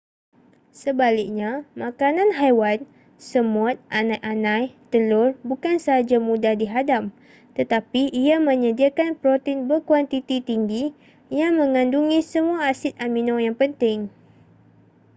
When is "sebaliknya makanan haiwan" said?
0.81-2.79